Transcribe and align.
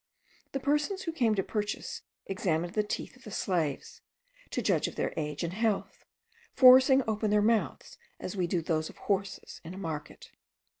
The 0.53 0.59
persons 0.59 1.03
who 1.03 1.11
came 1.11 1.35
to 1.35 1.43
purchase 1.43 2.01
examined 2.25 2.73
the 2.73 2.81
teeth 2.81 3.15
of 3.15 3.23
these 3.23 3.37
slaves, 3.37 4.01
to 4.49 4.59
judge 4.59 4.87
of 4.87 4.95
their 4.95 5.13
age 5.15 5.43
and 5.43 5.53
health; 5.53 6.05
forcing 6.55 7.03
open 7.07 7.29
their 7.29 7.39
mouths 7.39 7.99
as 8.19 8.35
we 8.35 8.47
do 8.47 8.63
those 8.63 8.89
of 8.89 8.97
horses 8.97 9.61
in 9.63 9.75
a 9.75 9.77
market. 9.77 10.31